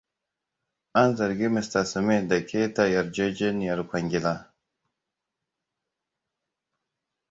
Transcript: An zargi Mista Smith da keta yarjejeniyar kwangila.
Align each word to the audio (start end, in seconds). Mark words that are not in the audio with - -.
An 1.01 1.13
zargi 1.19 1.49
Mista 1.57 1.81
Smith 1.91 2.25
da 2.31 2.39
keta 2.49 2.83
yarjejeniyar 2.87 3.87
kwangila. 3.87 4.35